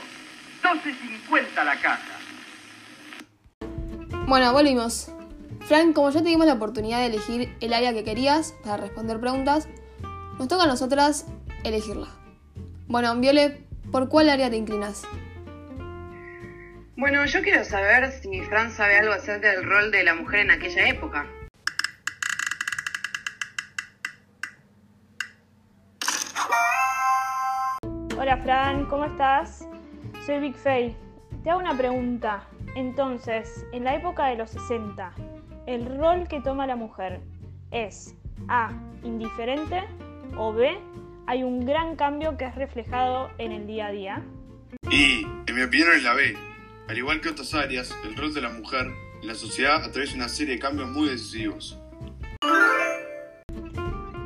12.50 0.63 1.63
la 1.63 1.75
caja. 1.77 2.15
Bueno, 4.27 4.51
volvimos. 4.53 5.11
Frank, 5.67 5.93
como 5.93 6.09
ya 6.09 6.19
tuvimos 6.21 6.47
la 6.47 6.53
oportunidad 6.53 6.97
de 7.01 7.05
elegir 7.05 7.55
el 7.61 7.73
área 7.73 7.93
que 7.93 8.03
querías 8.03 8.55
para 8.63 8.77
responder 8.77 9.19
preguntas, 9.19 9.67
nos 10.39 10.47
toca 10.47 10.63
a 10.63 10.67
nosotras 10.67 11.27
elegirla. 11.63 12.07
Bueno, 12.87 13.15
Viole, 13.17 13.67
¿por 13.91 14.09
cuál 14.09 14.29
área 14.29 14.49
te 14.49 14.57
inclinas? 14.57 15.03
Bueno, 16.97 17.23
yo 17.25 17.43
quiero 17.43 17.63
saber 17.63 18.11
si 18.13 18.41
Fran 18.41 18.71
sabe 18.71 18.97
algo 18.97 19.13
acerca 19.13 19.51
del 19.51 19.63
rol 19.63 19.91
de 19.91 20.03
la 20.03 20.15
mujer 20.15 20.39
en 20.39 20.51
aquella 20.51 20.89
época. 20.89 21.27
Hola 28.17 28.37
Fran, 28.37 28.87
¿cómo 28.87 29.05
estás? 29.05 29.67
Soy 30.25 30.39
Big 30.39 30.55
Faye. 30.55 30.95
Te 31.43 31.51
hago 31.51 31.59
una 31.59 31.77
pregunta. 31.77 32.47
Entonces, 32.75 33.65
en 33.71 33.85
la 33.85 33.95
época 33.95 34.27
de 34.27 34.35
los 34.35 34.51
60, 34.51 35.13
el 35.65 35.97
rol 35.97 36.27
que 36.27 36.41
toma 36.41 36.67
la 36.67 36.75
mujer 36.75 37.21
es 37.71 38.15
A, 38.49 38.71
indiferente 39.01 39.83
o 40.37 40.53
B, 40.53 40.77
hay 41.25 41.43
un 41.43 41.65
gran 41.65 41.95
cambio 41.95 42.37
que 42.37 42.45
es 42.45 42.55
reflejado 42.55 43.29
en 43.37 43.53
el 43.53 43.65
día 43.65 43.87
a 43.87 43.91
día. 43.91 44.23
Y, 44.91 45.25
en 45.47 45.55
mi 45.55 45.61
opinión, 45.61 45.89
es 45.95 46.03
la 46.03 46.13
B. 46.13 46.35
Al 46.89 46.97
igual 46.97 47.21
que 47.21 47.29
otras 47.29 47.53
áreas, 47.53 47.95
el 48.03 48.15
rol 48.15 48.33
de 48.33 48.41
la 48.41 48.49
mujer 48.49 48.87
en 49.21 49.27
la 49.27 49.35
sociedad 49.35 49.83
atraviesa 49.83 50.15
una 50.15 50.29
serie 50.29 50.55
de 50.55 50.59
cambios 50.59 50.89
muy 50.89 51.07
decisivos. 51.07 51.79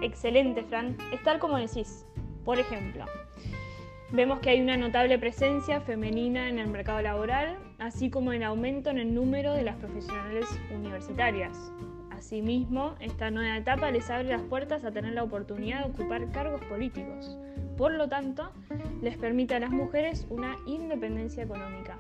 Excelente, 0.02 0.64
Fran. 0.64 0.98
Es 1.14 1.22
tal 1.24 1.40
como 1.40 1.58
decís. 1.58 2.06
Por 2.44 2.58
ejemplo, 2.58 3.06
vemos 4.12 4.40
que 4.40 4.50
hay 4.50 4.62
una 4.62 4.78
notable 4.78 5.20
presencia 5.20 5.82
femenina 5.82 6.50
en 6.50 6.60
el 6.60 6.68
mercado 6.68 7.02
laboral, 7.02 7.58
así 7.78 8.10
como 8.10 8.32
el 8.32 8.44
aumento 8.44 8.90
en 8.90 8.98
el 8.98 9.14
número 9.14 9.54
de 9.54 9.64
las 9.64 9.76
profesionales 9.76 10.46
universitarias. 10.74 11.72
Asimismo, 12.10 12.96
esta 13.00 13.32
nueva 13.32 13.58
etapa 13.58 13.92
les 13.92 14.10
abre 14.10 14.30
las 14.30 14.42
puertas 14.42 14.84
a 14.84 14.92
tener 14.92 15.14
la 15.14 15.24
oportunidad 15.24 15.86
de 15.86 15.92
ocupar 15.92 16.30
cargos 16.32 16.62
políticos. 16.66 17.38
Por 17.78 17.94
lo 17.94 18.10
tanto, 18.10 18.52
les 19.02 19.18
permite 19.18 19.56
a 19.56 19.60
las 19.60 19.72
mujeres 19.72 20.28
una 20.30 20.58
independencia 20.66 21.44
económica. 21.44 21.98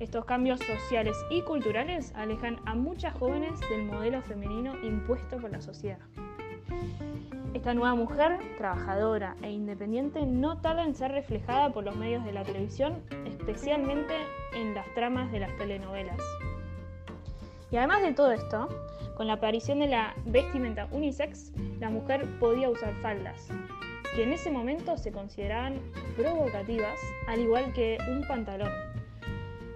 Estos 0.00 0.24
cambios 0.24 0.60
sociales 0.60 1.16
y 1.30 1.40
culturales 1.42 2.12
alejan 2.16 2.58
a 2.66 2.74
muchas 2.74 3.14
jóvenes 3.14 3.58
del 3.70 3.84
modelo 3.84 4.20
femenino 4.22 4.74
impuesto 4.84 5.38
por 5.38 5.50
la 5.50 5.62
sociedad. 5.62 6.00
Esta 7.54 7.72
nueva 7.72 7.94
mujer, 7.94 8.40
trabajadora 8.58 9.36
e 9.40 9.48
independiente, 9.48 10.26
no 10.26 10.60
tarda 10.60 10.82
en 10.82 10.92
ser 10.92 11.12
reflejada 11.12 11.72
por 11.72 11.84
los 11.84 11.94
medios 11.94 12.24
de 12.24 12.32
la 12.32 12.42
televisión, 12.42 13.00
especialmente 13.24 14.12
en 14.56 14.74
las 14.74 14.92
tramas 14.94 15.30
de 15.30 15.38
las 15.38 15.56
telenovelas. 15.56 16.18
Y 17.70 17.76
además 17.76 18.02
de 18.02 18.12
todo 18.12 18.32
esto, 18.32 18.68
con 19.16 19.28
la 19.28 19.34
aparición 19.34 19.78
de 19.78 19.86
la 19.86 20.14
vestimenta 20.26 20.88
unisex, 20.90 21.52
la 21.78 21.90
mujer 21.90 22.26
podía 22.40 22.68
usar 22.68 22.92
faldas, 22.94 23.48
que 24.16 24.24
en 24.24 24.32
ese 24.32 24.50
momento 24.50 24.96
se 24.98 25.12
consideraban 25.12 25.78
provocativas, 26.16 26.98
al 27.28 27.38
igual 27.38 27.72
que 27.72 27.98
un 28.10 28.26
pantalón. 28.26 28.72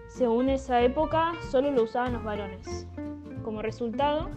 Según 0.09 0.49
esa 0.49 0.83
época, 0.83 1.33
solo 1.49 1.71
lo 1.71 1.85
usaban 1.85 2.15
los 2.15 2.25
varones. 2.25 2.89
Como 3.45 3.63
resultado, 3.63 4.29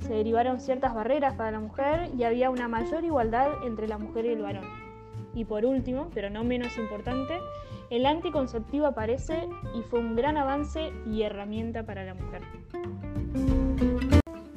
se 0.00 0.14
derivaron 0.14 0.60
ciertas 0.60 0.94
barreras 0.94 1.34
para 1.34 1.52
la 1.52 1.60
mujer 1.60 2.10
y 2.16 2.24
había 2.24 2.50
una 2.50 2.68
mayor 2.68 3.04
igualdad 3.04 3.48
entre 3.64 3.88
la 3.88 3.98
mujer 3.98 4.26
y 4.26 4.30
el 4.30 4.42
varón. 4.42 4.64
Y 5.34 5.44
por 5.44 5.64
último, 5.64 6.10
pero 6.14 6.30
no 6.30 6.42
menos 6.44 6.76
importante, 6.76 7.38
el 7.90 8.06
anticonceptivo 8.06 8.86
aparece 8.86 9.48
y 9.74 9.82
fue 9.82 10.00
un 10.00 10.16
gran 10.16 10.36
avance 10.36 10.92
y 11.06 11.22
herramienta 11.22 11.84
para 11.84 12.04
la 12.04 12.14
mujer. 12.14 12.42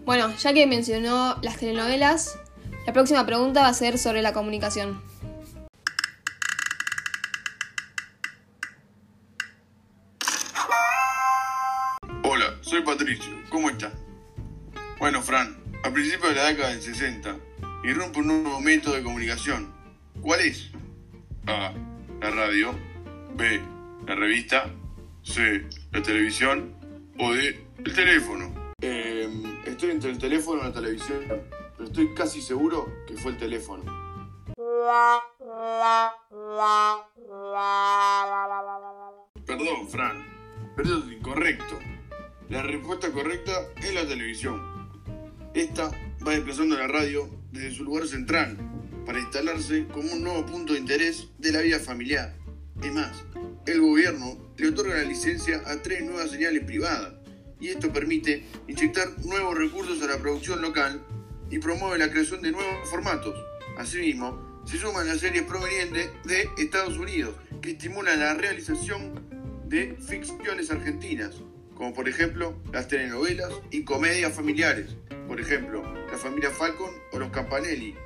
Bueno, 0.05 0.29
ya 0.37 0.53
que 0.53 0.67
mencionó 0.67 1.37
las 1.41 1.57
telenovelas, 1.57 2.39
la 2.85 2.93
próxima 2.93 3.25
pregunta 3.25 3.61
va 3.61 3.69
a 3.69 3.73
ser 3.73 3.97
sobre 3.97 4.21
la 4.21 4.33
comunicación. 4.33 5.01
De 16.33 16.39
la 16.39 16.47
década 16.47 16.69
del 16.69 16.81
60, 16.81 17.37
irrumpe 17.83 18.19
un 18.19 18.27
nuevo 18.27 18.59
método 18.59 18.95
de 18.95 19.03
comunicación. 19.03 19.71
¿Cuál 20.19 20.39
es? 20.41 20.71
A. 21.45 21.73
La 22.21 22.31
radio. 22.31 22.73
B. 23.35 23.61
La 24.07 24.15
revista. 24.15 24.71
C. 25.21 25.67
La 25.91 26.01
televisión. 26.01 26.73
O 27.19 27.33
D. 27.33 27.67
El 27.85 27.93
teléfono. 27.93 28.73
Eh, 28.81 29.29
estoy 29.67 29.91
entre 29.91 30.09
el 30.09 30.17
teléfono 30.17 30.61
y 30.61 30.63
la 30.63 30.73
televisión, 30.73 31.19
pero 31.77 31.85
estoy 31.85 32.13
casi 32.15 32.41
seguro 32.41 32.91
que 33.05 33.15
fue 33.15 33.33
el 33.33 33.37
teléfono. 33.37 33.83
Perdón, 39.45 39.87
Fran, 39.87 40.25
pero 40.75 40.89
eso 40.89 41.05
es 41.05 41.13
incorrecto. 41.13 41.77
La 42.49 42.63
respuesta 42.63 43.11
correcta 43.11 43.51
es 43.77 43.93
la 43.93 44.07
televisión. 44.07 44.73
Esta 45.53 45.91
va 46.25 46.31
desplazando 46.31 46.77
la 46.77 46.87
radio 46.87 47.29
desde 47.51 47.75
su 47.75 47.83
lugar 47.83 48.07
central 48.07 48.57
para 49.05 49.19
instalarse 49.19 49.85
como 49.87 50.11
un 50.13 50.23
nuevo 50.23 50.45
punto 50.45 50.73
de 50.73 50.79
interés 50.79 51.27
de 51.37 51.51
la 51.51 51.61
vida 51.61 51.79
familiar. 51.79 52.35
Es 52.81 52.93
más, 52.93 53.23
el 53.65 53.81
gobierno 53.81 54.53
le 54.57 54.69
otorga 54.69 54.95
la 54.95 55.03
licencia 55.03 55.61
a 55.65 55.81
tres 55.81 56.03
nuevas 56.03 56.31
señales 56.31 56.63
privadas 56.63 57.13
y 57.59 57.69
esto 57.69 57.91
permite 57.91 58.45
inyectar 58.67 59.09
nuevos 59.25 59.57
recursos 59.57 60.01
a 60.01 60.07
la 60.07 60.17
producción 60.17 60.61
local 60.61 61.01
y 61.49 61.59
promueve 61.59 61.97
la 61.97 62.09
creación 62.09 62.41
de 62.41 62.51
nuevos 62.51 62.89
formatos. 62.89 63.35
Asimismo, 63.77 64.61
se 64.65 64.77
suman 64.77 65.07
las 65.07 65.19
series 65.19 65.43
provenientes 65.43 66.09
de 66.23 66.49
Estados 66.57 66.97
Unidos 66.97 67.35
que 67.61 67.71
estimulan 67.71 68.19
la 68.19 68.33
realización 68.33 69.21
de 69.67 69.97
ficciones 70.07 70.71
argentinas, 70.71 71.35
como 71.75 71.93
por 71.93 72.07
ejemplo 72.07 72.57
las 72.71 72.87
telenovelas 72.87 73.51
y 73.71 73.83
comedias 73.83 74.33
familiares, 74.33 74.95
por 75.27 75.39
ejemplo, 75.39 76.02
la 76.13 76.19
familia 76.19 76.51
Falcon 76.51 76.91
o 77.11 77.17
los 77.17 77.31
Campanelli. 77.31 77.97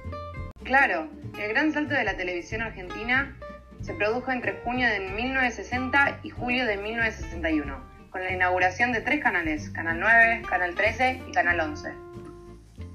Claro, 0.63 1.09
el 1.37 1.49
gran 1.49 1.73
salto 1.73 1.93
de 1.93 2.05
la 2.05 2.15
televisión 2.15 2.61
argentina 2.61 3.37
se 3.81 3.93
produjo 3.95 4.31
entre 4.31 4.61
junio 4.63 4.87
de 4.87 5.01
1960 5.01 6.21
y 6.23 6.29
julio 6.29 6.65
de 6.65 6.77
1961, 6.77 8.09
con 8.09 8.23
la 8.23 8.31
inauguración 8.31 8.93
de 8.93 9.01
tres 9.01 9.21
canales, 9.21 9.69
Canal 9.71 9.99
9, 9.99 10.43
Canal 10.49 10.73
13 10.73 11.23
y 11.27 11.31
Canal 11.33 11.59
11. 11.59 11.91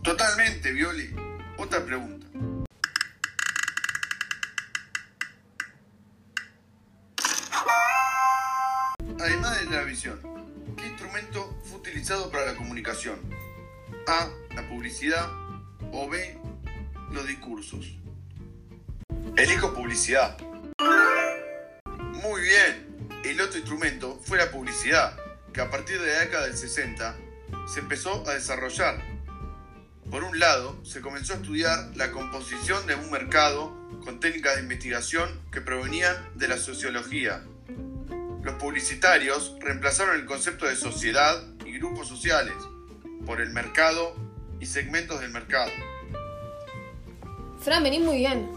Totalmente, 0.03 0.73
Violi. 0.73 1.15
Otra 1.59 1.85
pregunta. 1.85 2.27
Además 9.21 9.61
de 9.61 9.77
la 9.77 9.83
visión, 9.83 10.19
¿qué 10.79 10.87
instrumento 10.87 11.61
fue 11.65 11.81
utilizado 11.81 12.31
para 12.31 12.47
la 12.47 12.55
comunicación? 12.55 13.42
A. 14.07 14.29
La 14.55 14.69
publicidad. 14.69 15.31
O 15.93 16.09
B. 16.09 16.39
Los 17.13 17.27
discursos. 17.27 17.97
Elijo 19.37 19.75
publicidad. 19.75 20.37
Muy 22.23 22.43
bien. 22.43 23.11
El 23.25 23.41
otro 23.41 23.59
instrumento 23.59 24.21
fue 24.25 24.39
la 24.39 24.51
publicidad, 24.51 25.17
que 25.53 25.61
a 25.61 25.71
partir 25.71 26.01
de 26.01 26.09
la 26.09 26.21
década 26.21 26.47
del 26.47 26.57
60 26.57 27.17
se 27.73 27.81
empezó 27.81 28.29
a 28.29 28.35
desarrollar. 28.35 29.01
Por 30.11 30.25
un 30.25 30.39
lado, 30.39 30.85
se 30.85 31.01
comenzó 31.01 31.35
a 31.35 31.37
estudiar 31.37 31.97
la 31.97 32.11
composición 32.11 32.87
de 32.87 32.97
un 32.97 33.11
mercado 33.11 33.77
con 34.05 34.19
técnicas 34.19 34.57
de 34.57 34.63
investigación 34.63 35.41
que 35.53 35.61
provenían 35.61 36.17
de 36.35 36.49
la 36.49 36.59
sociología. 36.59 37.45
Los 38.43 38.55
publicitarios 38.57 39.55
reemplazaron 39.61 40.17
el 40.17 40.27
concepto 40.27 40.67
de 40.67 40.75
sociedad 40.75 41.41
y 41.65 41.79
grupos 41.79 42.09
sociales 42.09 42.55
por 43.27 43.41
el 43.41 43.51
mercado 43.51 44.15
y 44.61 44.67
segmentos 44.67 45.21
del 45.21 45.31
mercado. 45.31 45.71
Fran, 47.61 47.83
venís 47.83 48.01
muy 48.01 48.19
bien. 48.19 48.51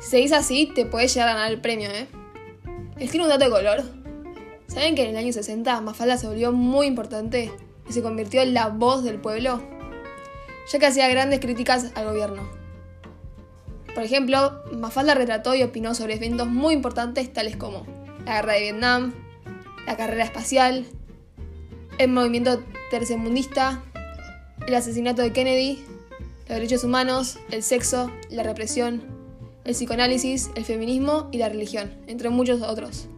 Si 0.00 0.10
seguís 0.10 0.32
así, 0.32 0.70
te 0.74 0.84
podés 0.84 1.14
llegar 1.14 1.28
a 1.28 1.34
ganar 1.34 1.52
el 1.52 1.60
premio, 1.60 1.90
¿eh? 1.90 2.06
Les 2.98 3.14
un 3.14 3.28
dato 3.28 3.44
de 3.44 3.50
color. 3.50 3.82
¿Saben 4.66 4.94
que 4.94 5.02
en 5.02 5.10
el 5.10 5.16
año 5.16 5.32
60 5.32 5.80
Mafalda 5.80 6.16
se 6.16 6.26
volvió 6.26 6.52
muy 6.52 6.86
importante 6.86 7.52
y 7.88 7.92
se 7.92 8.02
convirtió 8.02 8.42
en 8.42 8.54
la 8.54 8.68
voz 8.68 9.02
del 9.02 9.20
pueblo? 9.20 9.62
Ya 10.70 10.78
que 10.78 10.86
hacía 10.86 11.08
grandes 11.08 11.40
críticas 11.40 11.92
al 11.94 12.06
gobierno. 12.06 12.48
Por 13.94 14.02
ejemplo, 14.02 14.62
Mafalda 14.72 15.14
retrató 15.14 15.54
y 15.54 15.62
opinó 15.62 15.94
sobre 15.94 16.14
eventos 16.14 16.48
muy 16.48 16.74
importantes 16.74 17.32
tales 17.32 17.56
como 17.56 17.86
la 18.24 18.36
guerra 18.36 18.52
de 18.54 18.60
Vietnam, 18.60 19.14
la 19.86 19.96
carrera 19.96 20.24
espacial, 20.24 20.86
el 21.98 22.10
movimiento 22.10 22.62
tercermundista, 22.90 23.82
el 24.66 24.74
asesinato 24.74 25.22
de 25.22 25.32
Kennedy, 25.32 25.84
los 26.48 26.48
derechos 26.48 26.84
humanos, 26.84 27.38
el 27.50 27.62
sexo, 27.62 28.12
la 28.30 28.42
represión, 28.42 29.02
el 29.64 29.74
psicoanálisis, 29.74 30.50
el 30.56 30.64
feminismo 30.64 31.28
y 31.32 31.38
la 31.38 31.48
religión, 31.48 31.92
entre 32.06 32.28
muchos 32.28 32.62
otros. 32.62 33.08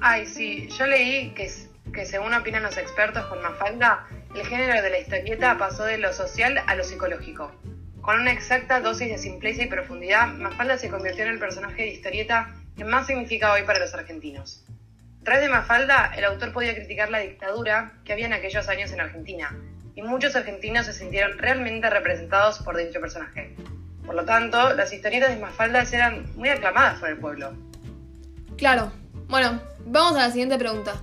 Ay, 0.00 0.26
sí, 0.26 0.68
yo 0.78 0.86
leí 0.86 1.30
que, 1.34 1.50
que 1.92 2.06
según 2.06 2.32
opinan 2.34 2.62
los 2.62 2.76
expertos 2.76 3.26
con 3.26 3.42
Mafalda, 3.42 4.06
el 4.34 4.46
género 4.46 4.80
de 4.80 4.90
la 4.90 4.98
historieta 4.98 5.58
pasó 5.58 5.84
de 5.84 5.98
lo 5.98 6.12
social 6.12 6.62
a 6.66 6.74
lo 6.74 6.84
psicológico. 6.84 7.52
Con 8.00 8.20
una 8.20 8.32
exacta 8.32 8.80
dosis 8.80 9.08
de 9.08 9.18
simpleza 9.18 9.62
y 9.62 9.66
profundidad, 9.66 10.28
Mafalda 10.28 10.78
se 10.78 10.88
convirtió 10.88 11.24
en 11.24 11.32
el 11.32 11.38
personaje 11.38 11.82
de 11.82 11.88
historieta 11.88 12.54
que 12.76 12.84
más 12.84 13.06
significa 13.06 13.52
hoy 13.52 13.62
para 13.64 13.80
los 13.80 13.92
argentinos. 13.92 14.64
A 15.20 15.22
través 15.22 15.42
de 15.42 15.50
Mafalda, 15.50 16.12
el 16.16 16.24
autor 16.24 16.50
podía 16.50 16.74
criticar 16.74 17.10
la 17.10 17.18
dictadura 17.18 17.92
que 18.04 18.14
había 18.14 18.24
en 18.24 18.32
aquellos 18.32 18.66
años 18.70 18.90
en 18.90 19.00
Argentina, 19.00 19.54
y 19.94 20.00
muchos 20.00 20.34
argentinos 20.34 20.86
se 20.86 20.94
sintieron 20.94 21.36
realmente 21.36 21.90
representados 21.90 22.60
por 22.60 22.74
dicho 22.78 23.02
personaje. 23.02 23.54
Por 24.06 24.14
lo 24.14 24.24
tanto, 24.24 24.72
las 24.72 24.92
historietas 24.94 25.28
de 25.28 25.36
Mafalda 25.36 25.82
eran 25.92 26.34
muy 26.36 26.48
aclamadas 26.48 26.98
por 27.00 27.10
el 27.10 27.18
pueblo. 27.18 27.52
Claro. 28.56 28.92
Bueno, 29.28 29.60
vamos 29.84 30.16
a 30.16 30.26
la 30.26 30.30
siguiente 30.30 30.56
pregunta. 30.56 30.94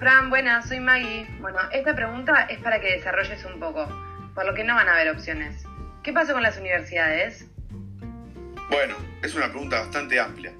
Fran, 0.00 0.30
buenas, 0.30 0.68
soy 0.68 0.80
Maggie. 0.80 1.28
Bueno, 1.40 1.60
esta 1.70 1.94
pregunta 1.94 2.42
es 2.50 2.58
para 2.58 2.80
que 2.80 2.96
desarrolles 2.96 3.42
un 3.44 3.60
poco, 3.60 3.88
por 4.34 4.44
lo 4.46 4.54
que 4.54 4.64
no 4.64 4.74
van 4.74 4.88
a 4.88 4.94
haber 4.94 5.10
opciones. 5.10 5.64
¿Qué 6.02 6.12
pasó 6.12 6.32
con 6.32 6.42
las 6.42 6.58
universidades? 6.58 7.46
Bueno, 8.70 8.96
es 9.22 9.34
una 9.34 9.50
pregunta 9.50 9.80
bastante 9.80 10.18
amplia, 10.18 10.52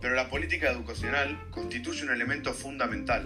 pero 0.00 0.14
la 0.14 0.28
política 0.28 0.70
educacional 0.70 1.38
constituye 1.50 2.04
un 2.04 2.10
elemento 2.10 2.52
fundamental. 2.54 3.24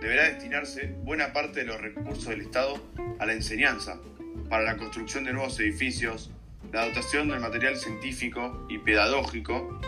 Deberá 0.00 0.24
destinarse 0.24 0.94
buena 1.02 1.32
parte 1.32 1.60
de 1.60 1.66
los 1.66 1.80
recursos 1.80 2.26
del 2.26 2.40
Estado 2.40 2.82
a 3.18 3.26
la 3.26 3.32
enseñanza, 3.32 4.00
para 4.48 4.64
la 4.64 4.76
construcción 4.76 5.24
de 5.24 5.32
nuevos 5.32 5.60
edificios, 5.60 6.30
la 6.72 6.86
dotación 6.86 7.28
del 7.28 7.40
material 7.40 7.76
científico 7.76 8.66
y 8.68 8.78
pedagógico, 8.78 9.80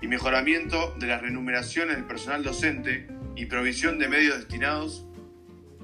y 0.00 0.06
mejoramiento 0.06 0.94
de 0.98 1.08
las 1.08 1.22
remuneraciones 1.22 1.96
del 1.96 2.04
personal 2.04 2.44
docente 2.44 3.08
y 3.34 3.46
provisión 3.46 3.98
de 3.98 4.08
medios 4.08 4.38
destinados 4.38 5.04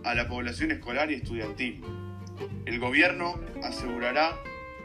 a 0.05 0.15
la 0.15 0.29
población 0.29 0.71
escolar 0.71 1.11
y 1.11 1.15
estudiantil. 1.15 1.83
El 2.67 2.79
gobierno 2.79 3.39
asegurará 3.63 4.39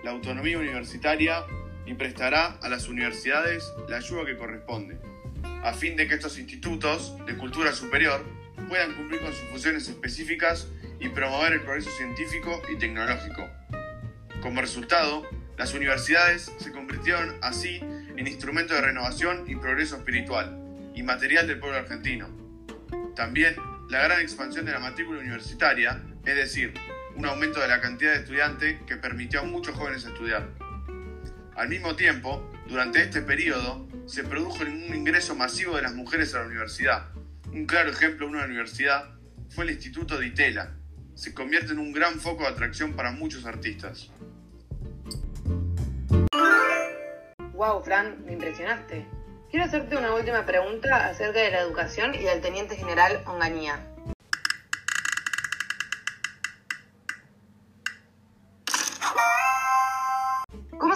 la 0.03 0.11
autonomía 0.11 0.57
universitaria 0.57 1.45
y 1.85 1.93
prestará 1.93 2.57
a 2.61 2.69
las 2.69 2.87
universidades 2.89 3.71
la 3.87 3.97
ayuda 3.97 4.25
que 4.25 4.37
corresponde, 4.37 4.97
a 5.63 5.73
fin 5.73 5.95
de 5.95 6.07
que 6.07 6.15
estos 6.15 6.37
institutos 6.37 7.15
de 7.25 7.37
cultura 7.37 7.71
superior 7.71 8.23
puedan 8.67 8.93
cumplir 8.95 9.21
con 9.21 9.31
sus 9.31 9.47
funciones 9.49 9.87
específicas 9.87 10.67
y 10.99 11.09
promover 11.09 11.53
el 11.53 11.61
progreso 11.61 11.89
científico 11.91 12.61
y 12.71 12.77
tecnológico. 12.77 13.49
Como 14.41 14.61
resultado, 14.61 15.27
las 15.57 15.73
universidades 15.73 16.51
se 16.57 16.71
convirtieron 16.71 17.37
así 17.41 17.77
en 18.15 18.27
instrumentos 18.27 18.75
de 18.75 18.81
renovación 18.81 19.45
y 19.47 19.55
progreso 19.55 19.97
espiritual 19.97 20.57
y 20.95 21.03
material 21.03 21.47
del 21.47 21.59
pueblo 21.59 21.77
argentino. 21.77 22.29
También 23.15 23.55
la 23.89 24.03
gran 24.03 24.21
expansión 24.21 24.65
de 24.65 24.73
la 24.73 24.79
matrícula 24.79 25.19
universitaria, 25.19 26.03
es 26.25 26.35
decir, 26.35 26.73
un 27.19 27.25
aumento 27.25 27.59
de 27.59 27.67
la 27.67 27.81
cantidad 27.81 28.13
de 28.13 28.19
estudiantes 28.19 28.81
que 28.87 28.95
permitió 28.95 29.41
a 29.41 29.43
muchos 29.43 29.75
jóvenes 29.75 30.05
estudiar. 30.05 30.47
Al 31.53 31.67
mismo 31.67 31.97
tiempo, 31.97 32.49
durante 32.65 33.01
este 33.01 33.21
periodo, 33.21 33.85
se 34.05 34.23
produjo 34.23 34.63
un 34.63 34.95
ingreso 34.95 35.35
masivo 35.35 35.75
de 35.75 35.81
las 35.81 35.93
mujeres 35.93 36.33
a 36.33 36.39
la 36.39 36.45
universidad. 36.45 37.09
Un 37.51 37.65
claro 37.65 37.91
ejemplo 37.91 38.25
de 38.25 38.31
una 38.31 38.45
universidad 38.45 39.09
fue 39.49 39.65
el 39.65 39.71
Instituto 39.71 40.17
de 40.17 40.27
Itela. 40.27 40.71
Se 41.13 41.33
convierte 41.33 41.73
en 41.73 41.79
un 41.79 41.91
gran 41.91 42.21
foco 42.21 42.43
de 42.43 42.49
atracción 42.51 42.93
para 42.93 43.11
muchos 43.11 43.45
artistas. 43.45 44.09
Wow, 47.51 47.83
Fran, 47.83 48.23
me 48.23 48.31
impresionaste. 48.31 49.05
Quiero 49.51 49.65
hacerte 49.65 49.97
una 49.97 50.13
última 50.15 50.45
pregunta 50.45 51.07
acerca 51.07 51.41
de 51.41 51.51
la 51.51 51.59
educación 51.59 52.15
y 52.15 52.19
del 52.19 52.39
teniente 52.39 52.77
general 52.77 53.21
Onganía. 53.25 53.85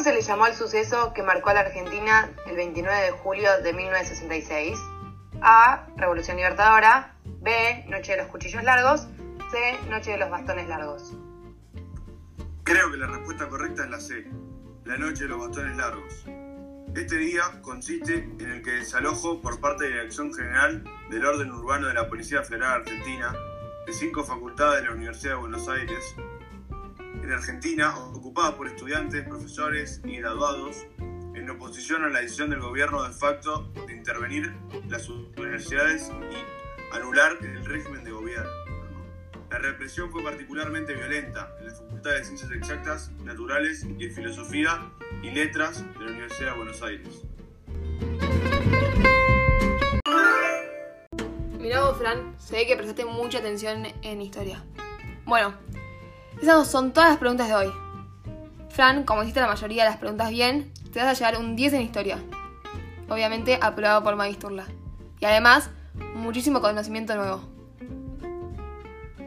Se 0.04 0.14
le 0.14 0.22
llamó 0.22 0.46
al 0.46 0.54
suceso 0.54 1.14
que 1.14 1.24
marcó 1.24 1.50
a 1.50 1.54
la 1.54 1.62
Argentina 1.62 2.30
el 2.46 2.58
29 2.58 3.02
de 3.02 3.12
julio 3.12 3.50
de 3.62 3.74
1966? 3.74 4.78
A. 5.42 5.88
Revolución 5.96 6.36
Libertadora. 6.38 7.16
B. 7.24 7.86
Noche 7.88 8.14
de 8.14 8.18
los 8.20 8.28
Cuchillos 8.28 8.64
Largos. 8.64 9.08
C. 9.52 9.90
Noche 9.90 10.12
de 10.12 10.18
los 10.18 10.30
Bastones 10.30 10.68
Largos. 10.68 11.14
Creo 12.64 12.92
que 12.92 12.98
la 12.98 13.08
respuesta 13.08 13.48
correcta 13.48 13.84
es 13.84 13.90
la 13.90 14.00
C, 14.00 14.26
la 14.86 14.98
noche 14.98 15.24
de 15.24 15.30
los 15.30 15.40
bastones 15.40 15.76
largos. 15.76 16.26
Este 16.96 17.18
día 17.18 17.44
consiste 17.62 18.16
en 18.40 18.52
el 18.52 18.62
que 18.62 18.72
desalojo 18.72 19.42
por 19.42 19.60
parte 19.60 19.84
de 19.84 19.90
la 19.90 19.96
Dirección 19.98 20.34
General 20.34 20.84
del 21.10 21.26
Orden 21.26 21.52
Urbano 21.52 21.88
de 21.88 21.94
la 21.94 22.08
Policía 22.08 22.42
Federal 22.42 22.82
Argentina 22.82 23.36
de 23.86 23.94
cinco 23.94 24.24
facultades 24.24 24.82
de 24.82 24.88
la 24.88 24.96
Universidad 24.96 25.34
de 25.34 25.40
Buenos 25.40 25.68
Aires, 25.68 26.16
en 27.24 27.32
Argentina, 27.32 27.98
ocupadas 28.14 28.54
por 28.56 28.68
estudiantes, 28.68 29.26
profesores 29.26 30.02
y 30.04 30.18
graduados, 30.18 30.86
en 31.00 31.50
oposición 31.50 32.04
a 32.04 32.10
la 32.10 32.20
decisión 32.20 32.50
del 32.50 32.60
gobierno 32.60 33.02
de 33.04 33.14
facto 33.14 33.72
de 33.88 33.94
intervenir 33.94 34.54
las 34.90 35.08
universidades 35.10 36.12
y 36.32 36.96
anular 36.96 37.38
el 37.42 37.66
régimen 37.66 38.04
de 38.04 38.12
gobierno. 38.12 38.50
La 39.50 39.60
represión 39.60 40.12
fue 40.12 40.24
particularmente 40.24 40.94
violenta 40.94 41.56
en 41.60 41.68
la 41.68 41.74
Facultad 41.74 42.12
de 42.12 42.26
Ciencias 42.26 42.52
Exactas, 42.52 43.12
Naturales 43.24 43.86
y 43.98 44.10
Filosofía 44.10 44.92
y 45.22 45.32
Letras 45.32 45.84
de 45.98 46.06
la 46.06 46.12
Universidad 46.12 46.52
de 46.52 46.58
Buenos 46.58 46.82
Aires. 46.82 47.22
Mirá 51.60 51.82
vos, 51.82 51.98
Fran, 51.98 52.36
se 52.38 52.56
ve 52.58 52.68
que 52.68 52.76
prestaste 52.76 53.06
mucha 53.06 53.38
atención 53.40 53.86
en 54.02 54.22
historia. 54.22 54.64
Bueno, 55.26 55.54
esas 56.44 56.68
son 56.68 56.92
todas 56.92 57.10
las 57.10 57.20
preguntas 57.20 57.48
de 57.48 57.56
hoy. 57.56 57.74
Fran, 58.70 59.06
como 59.06 59.24
hiciste 59.24 59.40
la 59.40 59.48
mayoría 59.48 59.84
de 59.84 59.90
las 59.90 59.98
preguntas 59.98 60.30
bien, 60.30 60.74
te 60.92 61.00
vas 61.00 61.08
a 61.08 61.14
llevar 61.14 61.42
un 61.42 61.56
10 61.56 61.74
en 61.74 61.82
historia. 61.82 62.18
Obviamente 63.08 63.58
aprobado 63.62 64.04
por 64.04 64.18
Magisturla. 64.18 64.66
Y 65.22 65.26
además, 65.26 65.70
muchísimo 66.16 66.60
conocimiento 66.60 67.16
nuevo. 67.16 67.50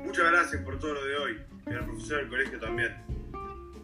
Muchas 0.05 0.31
gracias 0.31 0.63
por 0.63 0.79
todo 0.79 0.93
lo 0.93 1.05
de 1.07 1.17
hoy 1.17 1.43
y 1.67 1.73
al 1.73 1.87
profesor 1.87 2.19
del 2.19 2.29
colegio 2.29 2.61
también. 2.61 2.95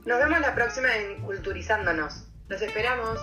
Nos 0.04 0.18
vemos 0.18 0.40
la 0.40 0.54
próxima 0.54 0.94
en 0.94 1.22
Culturizándonos. 1.22 2.26
Los 2.48 2.60
esperamos. 2.60 3.18